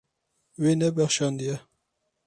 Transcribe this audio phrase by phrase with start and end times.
[0.61, 1.55] Wê nebexşandiye.